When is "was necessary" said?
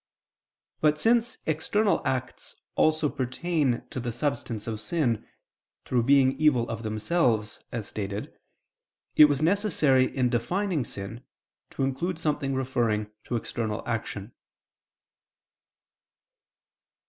9.25-10.05